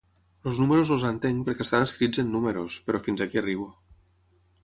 [0.51, 3.71] Els números els entenc perquè estan escrits en números, però fins aquí arribo.